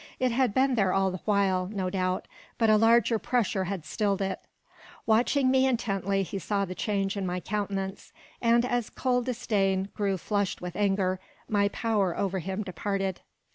[0.17, 4.19] It had been there all the while, no doubt, but a larger pressure had stilled
[4.19, 4.39] it.
[5.05, 8.11] Watching me intently, he saw the change in my countenance,
[8.41, 13.21] and as cold disdain grew flushed with anger, my power over him departed.